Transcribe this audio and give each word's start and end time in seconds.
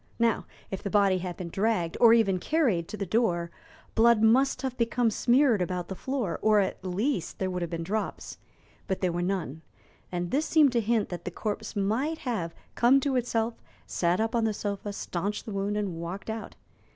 Now, 0.17 0.47
if 0.71 0.81
the 0.81 0.89
body 0.89 1.19
had 1.19 1.37
been 1.37 1.49
dragged, 1.49 1.95
or 2.01 2.11
even 2.11 2.39
carried, 2.39 2.87
to 2.87 2.97
the 2.97 3.05
door, 3.05 3.51
blood 3.93 4.23
must 4.23 4.63
have 4.63 4.75
become 4.75 5.11
smeared 5.11 5.61
about 5.61 5.89
the 5.89 5.95
floor, 5.95 6.39
or 6.41 6.59
at 6.59 6.83
least 6.83 7.37
there 7.37 7.51
would 7.51 7.61
have 7.61 7.69
been 7.69 7.83
drops, 7.83 8.39
but 8.87 9.01
there 9.01 9.11
were 9.11 9.21
none, 9.21 9.61
and 10.11 10.31
this 10.31 10.47
seemed 10.47 10.71
to 10.71 10.81
hint 10.81 11.09
that 11.09 11.23
the 11.23 11.29
corpse 11.29 11.75
might 11.75 12.17
have 12.17 12.55
come 12.73 12.99
to 13.01 13.15
itself, 13.15 13.61
sat 13.85 14.19
up 14.19 14.33
on 14.33 14.43
the 14.45 14.55
sofa, 14.55 14.91
stanched 14.91 15.45
the 15.45 15.51
wound, 15.51 15.77
and 15.77 15.95
walked 16.01 16.31
out. 16.31 16.55